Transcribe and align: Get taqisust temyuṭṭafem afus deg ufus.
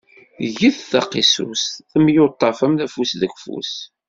Get 0.59 0.77
taqisust 0.91 1.67
temyuṭṭafem 1.91 2.73
afus 2.85 3.11
deg 3.21 3.31
ufus. 3.35 3.73